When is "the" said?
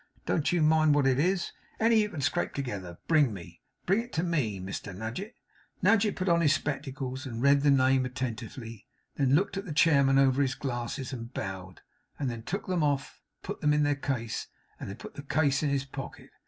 7.61-7.69, 9.65-9.71, 15.13-15.21